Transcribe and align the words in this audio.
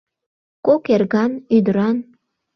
Кок 0.65 0.83
эрган, 0.95 1.31
ӱдыран 1.55 1.97